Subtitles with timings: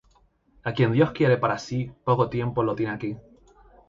[0.63, 3.17] A quien Dios quiere para si, poco tiempo lo tiene aqui.